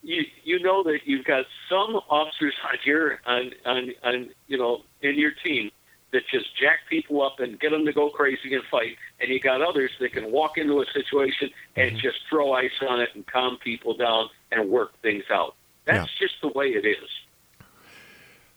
[0.03, 4.83] You you know that you've got some officers on your on on, on you know
[5.01, 5.71] in your team
[6.13, 9.41] that just jack people up and get them to go crazy and fight, and you
[9.41, 12.01] got others that can walk into a situation and mm-hmm.
[12.01, 15.55] just throw ice on it and calm people down and work things out.
[15.85, 17.09] That's just the way it is.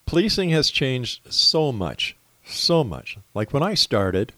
[0.05, 2.15] Policing has changed so much,
[2.45, 3.17] so much.
[3.33, 4.33] Like when I started,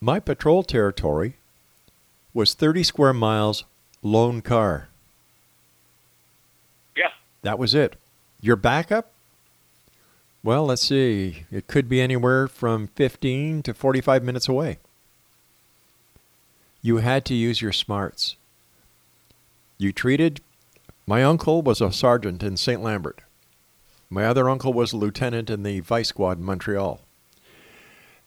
[0.00, 1.36] my patrol territory
[2.32, 3.64] was 30 square miles
[4.02, 4.88] lone car.
[6.96, 7.10] Yeah.
[7.42, 7.96] That was it.
[8.40, 9.10] Your backup?
[10.44, 11.44] Well, let's see.
[11.50, 14.78] It could be anywhere from 15 to 45 minutes away.
[16.82, 18.36] You had to use your smarts.
[19.76, 20.40] You treated.
[21.06, 22.82] My uncle was a sergeant in St.
[22.82, 23.20] Lambert.
[24.10, 27.00] My other uncle was a lieutenant in the Vice Squad in Montreal.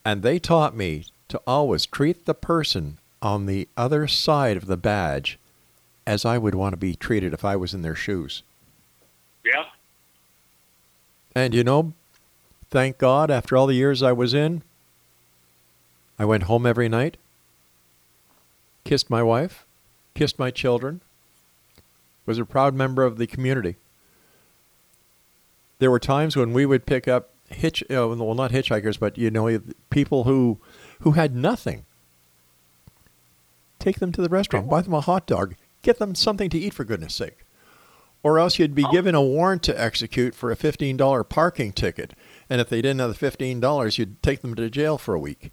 [0.05, 4.77] And they taught me to always treat the person on the other side of the
[4.77, 5.37] badge
[6.07, 8.43] as I would want to be treated if I was in their shoes.
[9.43, 9.65] Yeah.
[11.35, 11.93] And you know,
[12.69, 14.63] thank God, after all the years I was in,
[16.17, 17.17] I went home every night,
[18.85, 19.65] kissed my wife,
[20.15, 21.01] kissed my children,
[22.29, 23.75] was a proud member of the community.
[25.79, 29.31] There were times when we would pick up hitch, uh, well, not hitchhikers, but you
[29.31, 30.59] know, people who
[31.01, 31.85] who had nothing.
[33.79, 36.73] Take them to the restaurant, buy them a hot dog, get them something to eat
[36.73, 37.45] for goodness sake.
[38.21, 42.13] Or else you'd be given a warrant to execute for a $15 parking ticket.
[42.49, 45.51] And if they didn't have the $15, you'd take them to jail for a week.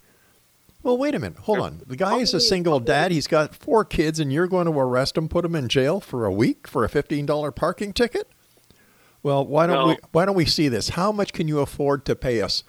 [0.87, 1.39] Well, wait a minute.
[1.39, 1.81] Hold on.
[1.85, 3.11] The guy is a single dad.
[3.11, 6.23] He's got four kids, and you're going to arrest him, put him in jail for
[6.23, 8.29] a week for a $15 parking ticket?
[9.21, 9.87] Well, why don't No.
[9.87, 10.87] we why don't we see this?
[10.89, 12.63] How much can you afford to pay us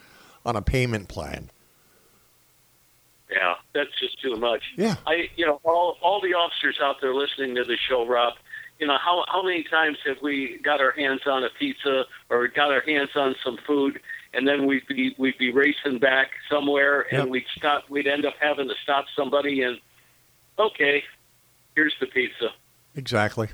[0.45, 1.51] on a payment plan?
[3.31, 4.63] Yeah, that's just too much.
[4.77, 4.97] Yeah.
[5.07, 8.35] I, you know, all all the officers out there listening to the show, Rob.
[8.81, 12.49] You know, how how many times have we got our hands on a pizza or
[12.49, 14.01] got our hands on some food,
[14.35, 17.29] and then we'd be we'd be racing back somewhere, and Yep.
[17.29, 17.89] we'd stop.
[17.89, 19.79] We'd end up having to stop somebody, and
[20.59, 21.03] okay,
[21.75, 22.51] here's the pizza.
[22.97, 23.49] Exactly.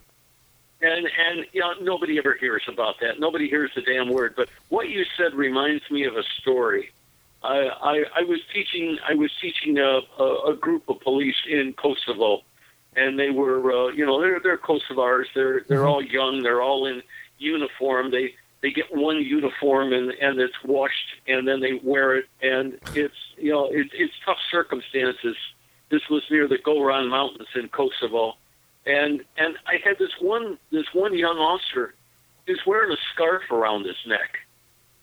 [0.83, 3.19] And and you know nobody ever hears about that.
[3.21, 4.35] Nobody hears the damn word.
[4.37, 6.91] But what you said reminds me of a story.
[7.43, 11.73] I I, I was teaching I was teaching a, a, a group of police in
[11.75, 12.43] Kosovo,
[12.97, 15.27] and they were uh, you know they're they're Kosovars.
[15.35, 16.43] They're they're all young.
[16.43, 17.03] They're all in
[17.39, 18.11] uniform.
[18.11, 18.35] They
[18.65, 23.15] they get one uniform and and it's washed and then they wear it and it's
[23.37, 25.37] you know it, it's tough circumstances.
[25.91, 28.35] This was near the Golan Mountains in Kosovo
[28.87, 31.95] and and I had this one this one young officer
[32.47, 34.39] who's wearing a scarf around his neck,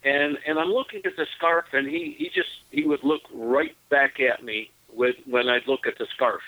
[0.03, 3.75] and and I'm looking at the scarf, and he he just he would look right
[3.89, 6.41] back at me with when I'd look at the scarf,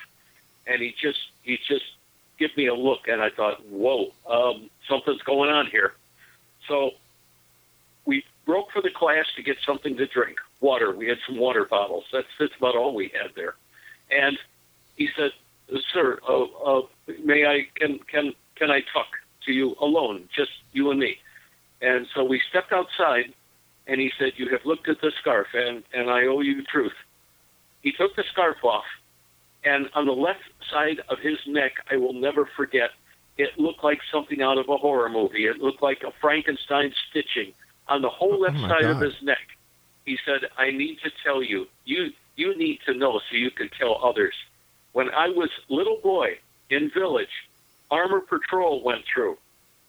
[0.67, 1.86] and he just he just
[2.38, 5.93] give me a look, and I thought, whoa, um, something's going on here.
[6.67, 6.91] So
[8.06, 10.96] we broke for the class to get something to drink, water.
[10.96, 12.06] We had some water bottles.
[12.12, 13.56] That's that's about all we had there,
[14.12, 14.38] and
[14.96, 15.32] he said,
[15.94, 16.82] "Sir, uh, uh,
[17.24, 19.08] may I can can can I talk
[19.46, 21.18] to you alone, just you and me?"
[21.82, 23.34] And so we stepped outside,
[23.88, 26.96] and he said, "You have looked at the scarf, and and I owe you truth."
[27.82, 28.86] He took the scarf off,
[29.63, 32.92] and on the left side of his neck, I will never forget.
[33.38, 35.48] It looked like something out of a horror movie.
[35.48, 37.54] It looked like a Frankenstein stitching
[37.88, 39.58] on the whole oh, left my side of his neck.
[40.06, 41.67] He said, "I need to tell you.
[41.86, 44.36] You you need to know so you can tell others."
[44.93, 46.38] When I was little boy
[46.69, 47.48] in village,
[47.89, 49.38] armor patrol went through.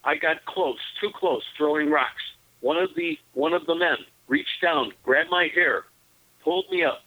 [0.05, 2.23] I got close, too close, throwing rocks.
[2.61, 5.85] One of the one of the men reached down, grabbed my hair,
[6.43, 7.03] pulled me up,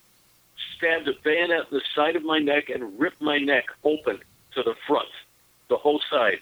[0.76, 4.20] stabbed a bayonet in the side of my neck, and ripped my neck open
[4.53, 5.09] to the front,
[5.70, 6.39] the whole side,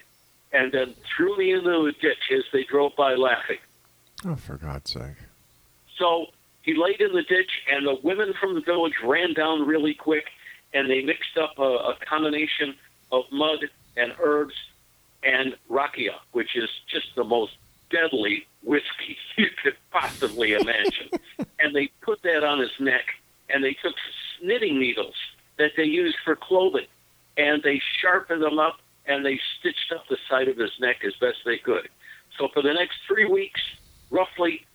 [0.51, 3.59] and then threw me into the ditch as they drove by laughing.
[4.25, 5.17] Oh, for God's sake.
[5.99, 6.27] So
[6.63, 10.25] he laid in the ditch, and the women from the village ran down really quick,
[10.73, 12.75] and they mixed up a, a combination
[13.11, 13.59] of mud
[13.95, 14.55] and herbs
[15.23, 17.53] and rakia, which is just the most
[17.91, 21.09] deadly whiskey you could possibly imagine.
[21.59, 23.05] and they put that on his neck,
[23.49, 23.93] and they took
[24.41, 25.15] knitting needles
[25.57, 26.87] that they used for clothing,
[27.37, 31.13] and they sharpened them up, and they stitched up the side of his neck as
[31.21, 31.87] best they could.
[32.39, 33.61] So for the next three weeks,
[34.09, 34.65] roughly,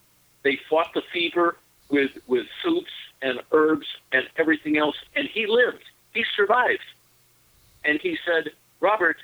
[0.43, 1.57] they fought the fever
[1.91, 5.85] with with soups and herbs and everything else, and he lived.
[6.15, 6.81] He survived.
[7.85, 9.17] And he said, Robert,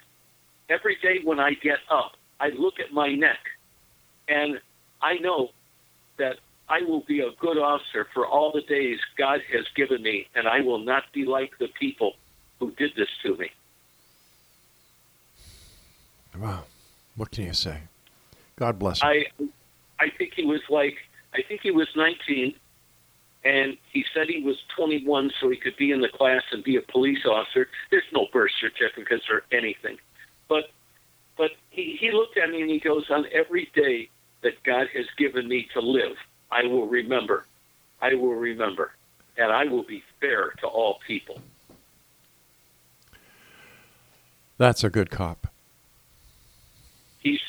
[0.69, 3.39] every day when I get up, I look at my neck,
[4.29, 4.61] and
[5.03, 5.51] I know
[6.19, 6.37] that
[6.69, 10.49] I will be a good officer for all the days God has given me, and
[10.49, 12.15] I will not be like the people
[12.59, 13.51] who did this to me.
[16.39, 16.65] Wow.
[17.17, 17.81] What can you say?
[18.57, 19.09] God bless him.
[19.09, 19.25] I,
[19.99, 20.97] I think he was like,
[21.35, 22.55] I think he was 19,
[23.45, 26.77] and he said he was 21 so he could be in the class and be
[26.77, 27.69] a police officer.
[27.91, 29.99] There's no birth certificates or anything,
[30.49, 30.71] but,
[31.37, 34.09] but he, he looked at me and he goes, on every day
[34.43, 36.17] that God has given me to live,
[36.51, 37.45] I will remember.
[38.01, 38.93] I will remember,
[39.37, 41.41] and I will be fair to all people.
[44.59, 45.49] That's a good cop.
[47.21, 47.41] He's,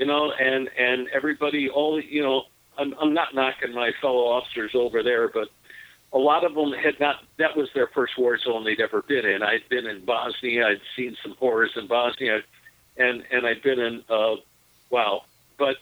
[0.00, 2.44] you know, and and everybody, all you know,
[2.78, 5.48] I'm I'm not knocking my fellow officers over there, but
[6.14, 7.16] a lot of them had not.
[7.38, 9.42] That was their first war zone they'd ever been in.
[9.42, 10.68] I'd been in Bosnia.
[10.68, 12.40] I'd seen some horrors in Bosnia,
[12.96, 14.02] and and I'd been in.
[14.08, 14.36] Uh,
[14.88, 15.24] wow,
[15.58, 15.76] but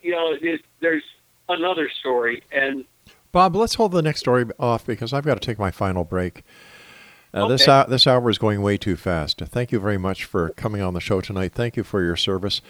[0.00, 1.04] you know, it, there's
[1.50, 2.86] another story, and
[3.32, 6.42] Bob, let's hold the next story off because I've got to take my final break.
[7.34, 7.72] Uh, This Okay.
[7.72, 9.40] hour, this hour is going way too fast.
[9.40, 11.52] Thank you very much for coming on the show tonight.
[11.52, 12.60] Thank you for your service.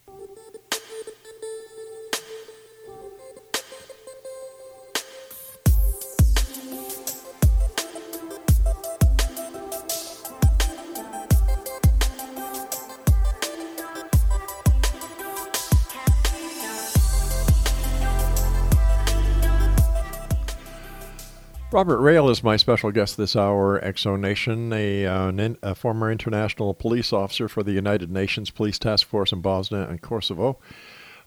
[21.73, 25.31] Robert Rail is my special guest this hour, Exo Nation, a, uh,
[25.63, 30.01] a former international police officer for the United Nations Police Task Force in Bosnia and
[30.01, 30.59] Kosovo.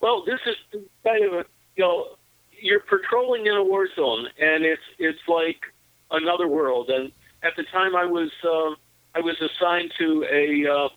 [0.00, 1.44] Well, this is kind of a
[1.76, 2.16] you know
[2.60, 5.60] you're patrolling in a war zone, and it's it's like
[6.10, 6.90] another world.
[6.90, 7.10] And
[7.42, 8.74] at the time, I was uh,
[9.14, 10.88] I was assigned to a uh,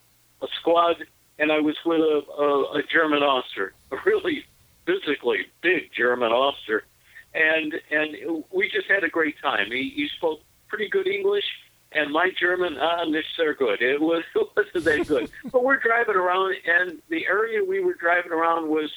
[0.43, 0.97] a squad,
[1.39, 4.45] and I was with a, a, a German officer, a really
[4.85, 6.83] physically big German officer,
[7.33, 9.71] and and we just had a great time.
[9.71, 10.39] He, he spoke
[10.73, 11.45] pretty good English.
[11.91, 13.79] And my German, ah, nicht sehr good.
[13.81, 15.29] It was it wasn't that good.
[15.51, 18.91] but we're driving around, and the area we were driving around was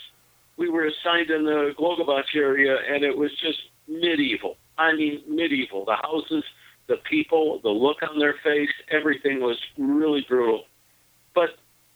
[0.56, 4.56] we were assigned in the Glogovac area, and it was just medieval.
[4.78, 5.84] I mean, medieval.
[5.84, 6.44] The houses,
[6.86, 10.64] the people, the look on their face, everything was really brutal.
[11.34, 11.50] But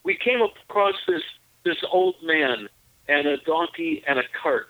[0.04, 1.22] we came across this
[1.64, 2.68] this old man
[3.08, 4.68] and a donkey and a cart,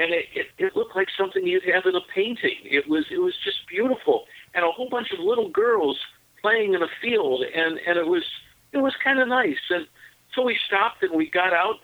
[0.00, 2.56] and it, it, it looked like something you'd have in a painting.
[2.64, 4.24] It was it was just beautiful,
[4.54, 5.98] and a whole bunch of little girls
[6.40, 8.24] playing in a field, and and it was
[8.72, 9.60] it was kind of nice.
[9.68, 9.86] And
[10.34, 11.80] so we stopped and we got out,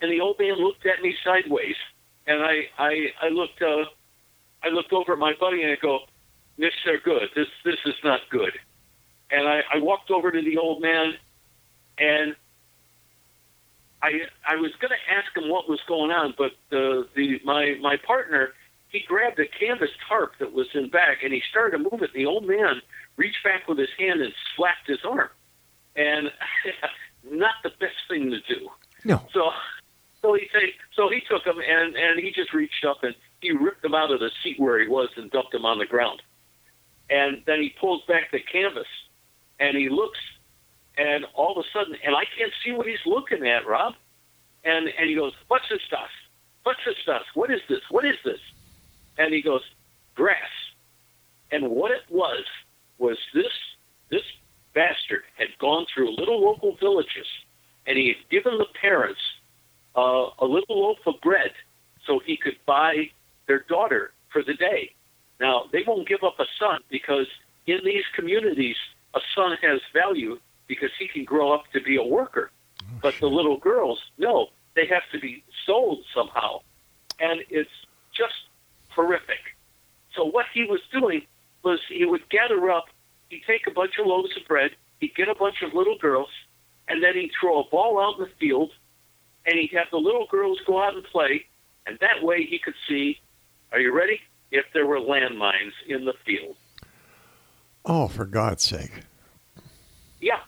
[0.00, 1.74] and the old man looked at me sideways,
[2.28, 3.84] and I I I looked uh
[4.62, 6.00] I looked over at my buddy and I go,
[6.56, 7.28] "This are good.
[7.34, 8.52] This this is not good."
[9.32, 11.14] And I I walked over to the old man,
[11.98, 12.36] and
[14.06, 17.76] I I was going to ask him what was going on, but the the my
[17.80, 18.52] my partner
[18.88, 22.12] he grabbed a canvas tarp that was in back and he started to move it.
[22.14, 22.80] The old man
[23.16, 25.28] reached back with his hand and slapped his arm,
[25.96, 26.30] and
[27.30, 28.68] not the best thing to do.
[29.04, 29.22] No.
[29.32, 29.50] So,
[30.22, 33.50] so he take, so he took him and and he just reached up and he
[33.52, 36.22] ripped him out of the seat where he was and dumped him on the ground.
[37.08, 38.88] And then he pulls back the canvas,
[39.60, 40.18] and he looks,
[40.96, 43.94] and all of a sudden, and I can't see what he's looking at, Rob.
[44.64, 46.10] And and he goes, "What's this stuff?
[46.62, 47.22] What's this stuff?
[47.34, 47.80] What is this?
[47.90, 48.40] What is this?"
[49.18, 49.62] And he goes,
[50.14, 50.50] "Grass."
[51.52, 52.44] And what it was
[52.98, 53.52] was this
[54.10, 54.22] this
[54.74, 57.26] bastard had gone through little local villages,
[57.86, 59.20] and he had given the parents
[59.96, 61.52] uh, a little loaf of bread
[62.06, 63.10] so he could buy
[63.46, 64.92] their daughter for the day.
[65.40, 67.26] Now they won't give up a son because
[67.66, 68.76] in these communities
[69.14, 72.50] a son has value because he can grow up to be a worker.
[72.82, 76.60] Oh, but the little girls, no, they have to be sold somehow.
[77.20, 77.70] And it's
[78.12, 78.34] just
[78.90, 79.56] horrific.
[80.14, 81.22] So what he was doing
[81.62, 82.86] was he would gather up,
[83.28, 86.30] he'd take a bunch of loaves of bread, he'd get a bunch of little girls,
[86.88, 88.72] and then he'd throw a ball out in the field,
[89.44, 91.44] and he'd have the little girls go out and play,
[91.86, 93.18] and that way he could see,
[93.72, 94.20] are you ready?
[94.52, 96.56] If there were landmines in the field.
[97.84, 98.92] Oh, for God's sake.
[100.20, 100.40] Yeah.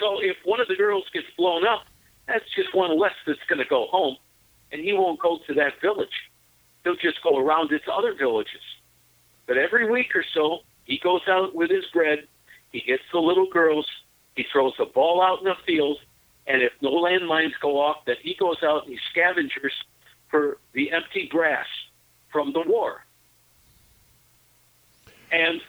[0.00, 1.84] So if one of the girls gets blown up,
[2.26, 4.16] that's just one less that's going to go home,
[4.72, 6.30] and he won't go to that village.
[6.82, 8.62] He'll just go around to other villages.
[9.46, 12.26] But every week or so, he goes out with his bread,
[12.72, 13.86] he gets the little girls,
[14.36, 15.98] he throws a ball out in the field,
[16.46, 19.72] and if no landmines go off, then he goes out and he scavengers
[20.28, 21.66] for the empty brass
[22.32, 23.04] from the war.
[25.30, 25.60] And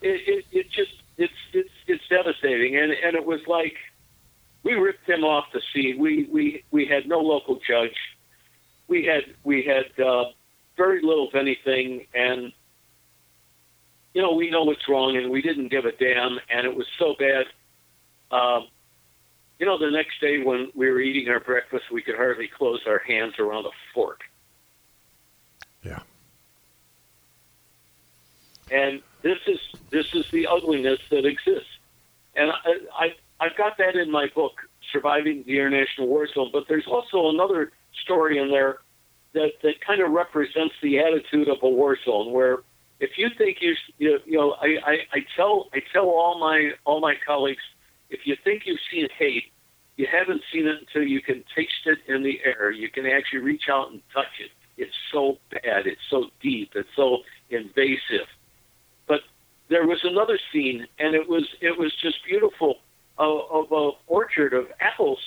[0.00, 2.76] it, it, it just it's it's it's devastating.
[2.76, 3.76] And and it was like
[4.62, 5.98] we ripped him off the scene.
[5.98, 7.96] We we we had no local judge.
[8.88, 10.24] We had we had uh,
[10.76, 12.06] very little of anything.
[12.14, 12.52] And
[14.14, 16.38] you know we know what's wrong and we didn't give a damn.
[16.50, 17.46] And it was so bad.
[18.30, 18.68] Um,
[19.58, 22.80] you know the next day when we were eating our breakfast we could hardly close
[22.86, 24.20] our hands around a fork.
[25.84, 26.00] Yeah.
[28.72, 29.58] and this is
[29.90, 31.68] this is the ugliness that exists.
[32.34, 34.52] And I, I I've got that in my book,
[34.92, 36.50] Surviving the International War Zone.
[36.52, 38.78] But there's also another story in there
[39.34, 42.58] that that kind of represents the attitude of a war zone, where
[43.00, 47.00] if you think you you, know I, I, I tell I tell all my all
[47.00, 47.62] my colleagues
[48.10, 49.44] if you think you've seen hate,
[49.96, 52.70] you haven't seen it until you can taste it in the air.
[52.70, 54.50] You can actually reach out and touch it.
[54.76, 55.86] It's so bad.
[55.86, 56.72] It's so deep.
[56.74, 57.18] It's so
[57.50, 58.28] invasive.
[59.72, 62.80] There was another scene, and it was it was just beautiful
[63.16, 65.18] of, of a orchard of apples,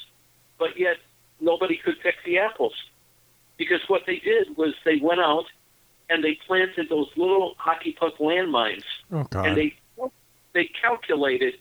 [0.59, 0.97] but yet
[1.41, 2.75] nobody could pick the apples.
[3.57, 5.45] Because what they did was they went out
[6.11, 9.73] and they planted those little hockey puck landmines, Oh, and they
[10.53, 11.55] they calculated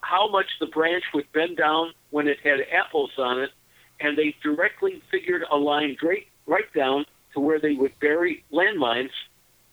[0.00, 3.50] how much the branch would bend down when it had apples on it,
[3.98, 9.10] and they directly figured a line right right down to where they would bury landmines,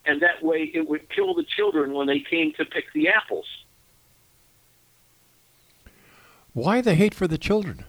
[0.06, 3.46] and that way it would kill the children when they came to pick the apples.
[6.52, 7.84] Why the hate for the children?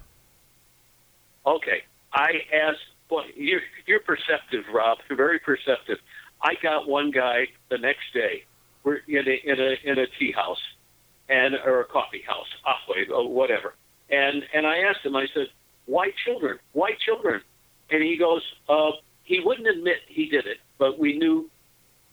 [1.46, 2.80] Okay, I asked.
[3.10, 4.98] Well, you're you're perceptive, Rob.
[5.08, 6.00] You're very perceptive.
[6.42, 8.44] I got one guy the next day.
[8.84, 10.62] We're in a in a in a tea house,
[11.30, 12.48] and or a coffee house,
[13.10, 13.74] or whatever.
[14.10, 15.16] And and I asked him.
[15.16, 15.48] I said,
[15.86, 16.60] "Why children?
[16.74, 17.42] Why children?"
[17.90, 18.92] And he goes, uh,
[19.24, 21.50] "He wouldn't admit he did it, but we knew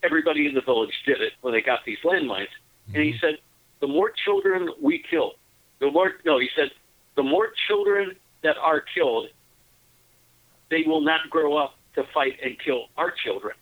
[0.04, 2.48] everybody in the village did it when they got these landmines."
[2.88, 3.18] And he mm-hmm.
[3.20, 3.38] said,
[3.80, 5.32] "The more children we kill,
[5.80, 6.70] the more no." He said,
[7.16, 9.28] "The more children that are killed,
[10.70, 13.54] they will not grow up to fight and kill our children."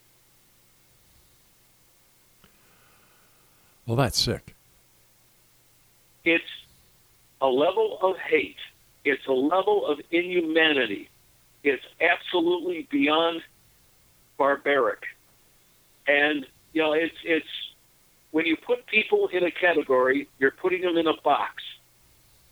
[3.87, 4.55] Well, that's sick.
[6.25, 6.45] It's
[7.41, 8.57] a level of hate.
[9.05, 11.09] It's a level of inhumanity.
[11.65, 13.43] It's absolutely beyond
[14.39, 15.03] barbaric.
[16.07, 17.47] And you know, it's it's
[18.31, 21.63] when you put people in a category, you're putting them in a box.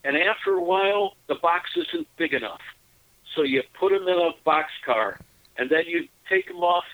[0.04, 2.60] And after a while, the box isn't big enough.
[3.34, 5.18] So you put them in a boxcar,
[5.56, 6.84] and then you take them off,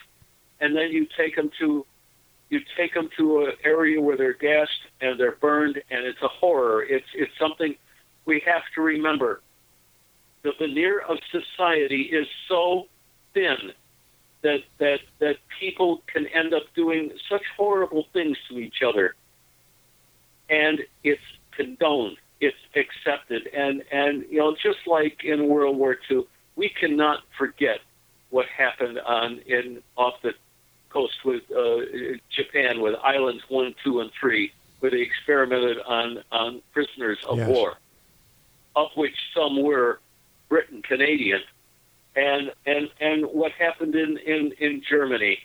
[0.60, 1.84] and then you take them to
[2.48, 6.28] you take them to an area where they're gassed and they're burned, and it's a
[6.28, 6.82] horror.
[6.82, 7.74] It's it's something
[8.24, 9.40] we have to remember.
[10.42, 12.86] The veneer of society is so
[13.34, 13.72] thin
[14.42, 19.14] that that that people can end up doing such horrible things to each other,
[20.48, 21.20] and it's
[21.52, 27.20] condoned, it's accepted, and and you know just like in World War II, we cannot
[27.38, 27.80] forget
[28.30, 30.32] what happened on in off the
[30.90, 31.80] coast with uh,
[32.30, 37.48] Japan with islands one, two, and three, where they experimented on on prisoners of Yes.
[37.48, 37.74] war,
[38.74, 40.00] of which some were
[40.48, 41.40] Britain Canadian,
[42.16, 45.38] and and and what happened in in in Germany,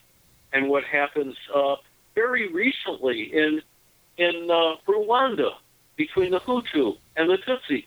[0.54, 1.76] and what happens uh,
[2.16, 3.62] very recently in
[4.18, 5.52] in uh, Rwanda
[5.96, 7.86] between the Hutu and the Tutsi,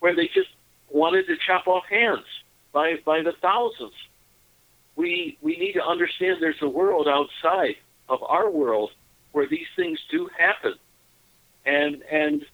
[0.00, 0.50] where they just
[0.90, 2.26] wanted to chop off hands
[2.72, 3.94] by by the thousands
[4.96, 7.76] we we need to understand there's a world outside
[8.08, 8.90] of our world
[9.32, 10.74] where these things do happen.
[11.66, 12.44] And and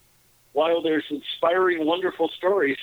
[0.53, 2.79] while there's inspiring, wonderful stories,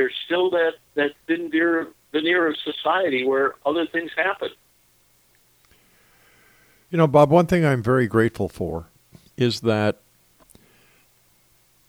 [0.00, 4.48] there's still that that thin veneer, veneer of society where other things happen.
[6.90, 8.86] You know, Bob, one thing I'm very grateful for
[9.36, 9.98] is that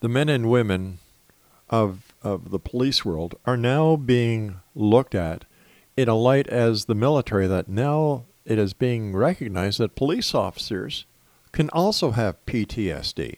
[0.02, 1.00] the men and women
[1.70, 5.46] of of the police world are now being looked at
[5.96, 11.06] in a light as the military that now it is being recognized that police officers
[11.54, 13.38] can also have PTSD.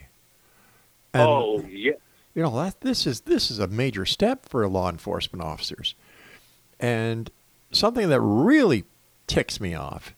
[1.14, 1.94] And, oh, yeah.
[2.36, 5.96] You know, that this is this is a major step for law enforcement officers.
[6.80, 7.30] And
[7.72, 8.86] something that really
[9.28, 10.14] ticks me off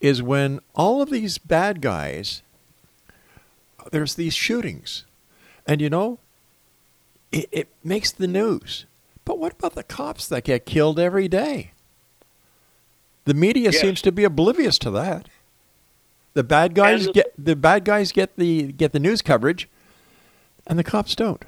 [0.00, 2.42] is when all of these bad guys
[3.90, 5.04] there's these shootings.
[5.66, 6.18] And you know,
[7.32, 8.86] it, it makes the news.
[9.24, 11.72] But what about the cops that get killed every day?
[13.24, 15.28] The media seems to be oblivious to that.
[16.32, 19.68] The bad guys the, get the bad guys get the get the news coverage,
[20.68, 21.42] and the cops don't.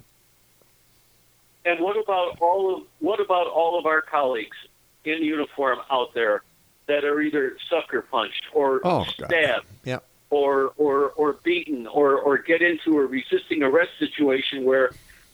[1.64, 4.56] And what about all of what about all of our colleagues
[5.04, 6.42] in uniform out there
[6.86, 9.98] that are either sucker punched or oh, stabbed, yeah.
[10.30, 14.90] or or or beaten, or or get into a resisting arrest situation where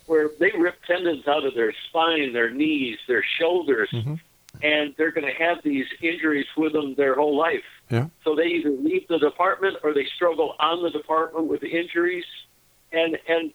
[0.07, 4.14] where they rip tendons out of their spine, their knees, their shoulders, mm-hmm.
[4.62, 7.64] and they're going to have these injuries with them their whole life.
[7.91, 8.09] Yeah.
[8.24, 12.26] So they either leave the department or they struggle on the department with injuries,
[12.93, 13.53] and and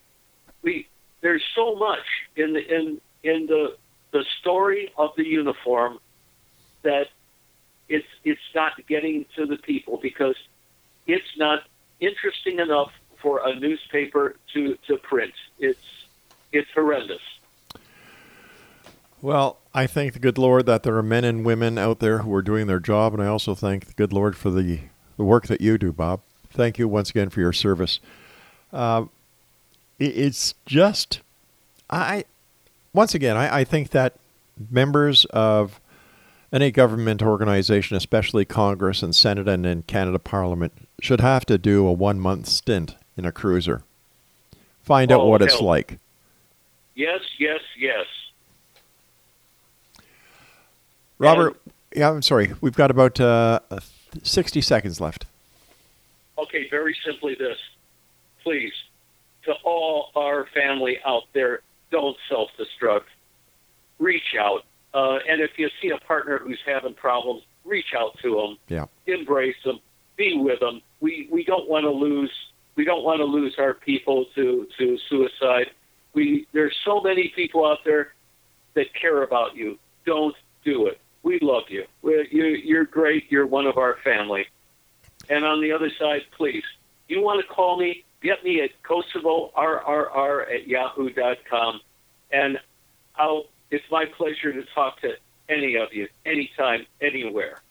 [0.61, 0.87] we
[1.21, 2.05] there's so much
[2.35, 3.75] in the in in the
[4.11, 5.99] the story of the uniform
[6.83, 7.07] that
[7.89, 10.35] it's it's not getting to the people because
[11.07, 11.63] it's not
[11.99, 12.91] interesting enough
[13.21, 15.33] for a newspaper to to print.
[15.59, 15.79] It's
[16.51, 17.21] it's horrendous.
[19.21, 22.33] Well, I thank the good Lord that there are men and women out there who
[22.33, 24.79] are doing their job, and I also thank the good Lord for the,
[25.15, 26.21] the work that you do, Bob.
[26.49, 27.99] Thank you once again for your service.
[28.73, 29.05] Uh,
[30.01, 31.21] it's just,
[31.89, 32.25] I,
[32.93, 34.15] once again, I, I think that
[34.69, 35.79] members of
[36.51, 41.87] any government organization, especially Congress and Senate and in Canada Parliament, should have to do
[41.87, 43.83] a one month stint in a cruiser.
[44.81, 45.47] Find oh, out what hell.
[45.47, 45.99] it's like.
[46.95, 48.05] Yes, yes, yes.
[51.19, 52.53] Robert, and, yeah, I'm sorry.
[52.61, 53.59] We've got about uh,
[54.23, 55.25] 60 seconds left.
[56.37, 57.57] Okay, very simply this.
[58.43, 58.73] Please,
[59.45, 61.61] to all our family out there,
[61.91, 63.05] don't self destruct.
[63.99, 64.63] Reach out.
[64.93, 68.57] Uh, and if you see a partner who's having problems, reach out to them.
[68.67, 68.85] Yeah.
[69.13, 69.79] Embrace them.
[70.17, 70.81] Be with them.
[70.99, 72.31] We, we don't want to lose
[72.75, 75.67] we don't want to lose our people to, to suicide.
[76.13, 78.13] We there's so many people out there
[78.73, 79.77] that care about you.
[80.05, 80.99] Don't do it.
[81.23, 81.85] We love you.
[82.01, 83.31] We're, you you're great.
[83.31, 84.45] You're one of our family.
[85.29, 86.63] And on the other side, please,
[87.07, 88.03] you want to call me?
[88.21, 91.81] Get me at Kosovo RRR at yahoo.com,
[92.31, 92.59] and
[93.15, 93.45] I'll.
[93.71, 95.13] It's my pleasure to talk to
[95.47, 97.61] any of you, anytime, anywhere.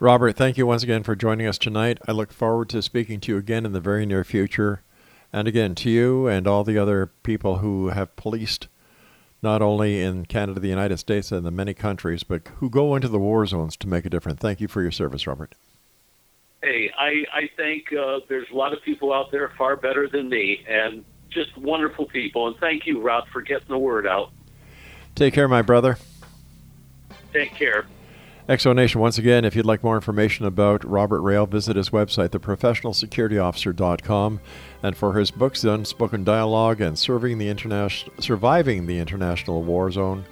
[0.00, 1.98] Robert, thank you once again for joining us tonight.
[2.08, 4.82] I look forward to speaking to you again in the very near future.
[5.32, 8.68] And again, to you and all the other people who have policed
[9.42, 13.08] not only in Canada, the United States, and the many countries, but who go into
[13.08, 14.40] the war zones to make a difference.
[14.40, 15.54] Thank you for your service, Robert.
[16.66, 20.28] Hey, I, I think uh, there's a lot of people out there far better than
[20.28, 22.48] me, and just wonderful people.
[22.48, 24.32] And thank you, Rob, for getting the word out.
[25.14, 25.96] Take care, my brother.
[27.32, 27.86] Take care.
[28.48, 32.30] Exo Nation, once again, if you'd like more information about Robert Rail, visit his website,
[32.30, 34.40] theprofessionalsecurityofficer.com.
[34.82, 39.92] And for his books, The Unspoken Dialogue and Serving the International, Surviving the International War
[39.92, 40.24] Zone,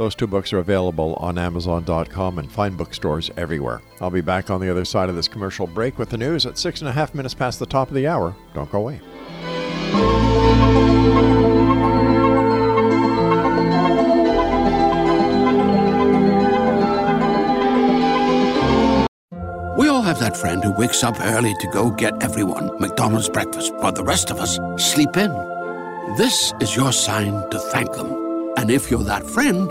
[0.00, 3.82] those two books are available on Amazon.com and fine bookstores everywhere.
[4.00, 6.56] I'll be back on the other side of this commercial break with the news at
[6.56, 8.34] six and a half minutes past the top of the hour.
[8.54, 8.98] Don't go away.
[19.76, 23.74] We all have that friend who wakes up early to go get everyone McDonald's breakfast
[23.74, 25.30] while the rest of us sleep in.
[26.16, 28.54] This is your sign to thank them.
[28.56, 29.70] And if you're that friend,